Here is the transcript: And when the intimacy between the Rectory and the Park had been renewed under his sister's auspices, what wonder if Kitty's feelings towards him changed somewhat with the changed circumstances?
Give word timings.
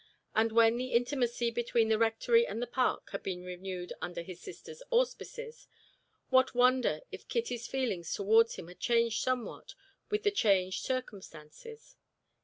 And 0.33 0.51
when 0.51 0.77
the 0.77 0.93
intimacy 0.93 1.51
between 1.51 1.89
the 1.89 1.99
Rectory 1.99 2.47
and 2.47 2.59
the 2.59 2.65
Park 2.65 3.11
had 3.11 3.21
been 3.21 3.43
renewed 3.43 3.93
under 4.01 4.23
his 4.23 4.41
sister's 4.41 4.81
auspices, 4.89 5.67
what 6.29 6.55
wonder 6.55 7.01
if 7.11 7.27
Kitty's 7.27 7.67
feelings 7.67 8.11
towards 8.11 8.55
him 8.55 8.67
changed 8.79 9.21
somewhat 9.21 9.75
with 10.09 10.23
the 10.23 10.31
changed 10.31 10.83
circumstances? 10.83 11.97